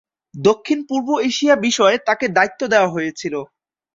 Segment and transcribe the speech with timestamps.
[0.33, 3.33] দক্ষিণপূর্ব এশিয়া বিষয়ে তাকে দায়িত্ব দেয়া হয়েছিল।